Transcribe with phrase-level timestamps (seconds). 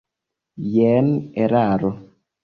[0.75, 1.11] Jen
[1.43, 1.91] eraro.